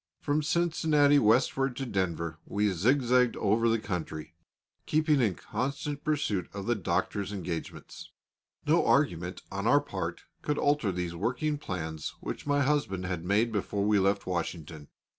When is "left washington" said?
13.99-14.87